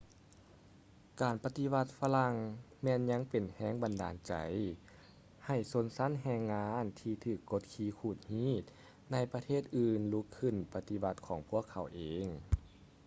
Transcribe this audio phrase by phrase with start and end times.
[1.21, 2.33] ການປະຕິວັດຝຣັ່ງ
[2.83, 4.33] ແມ່ນຍັງເປັນແຮງບັນດານໃຈ
[5.45, 8.63] ໃຫ້ຊົນຊັ້ນແຮງງານທີ່ຖືກກົດຂີ່ຂູດຮີດ
[9.11, 12.25] ໃນປະເທດອື່ນລຸກຂຶ້ນປະຕິວັດຂອງພວກເຂົາເອງ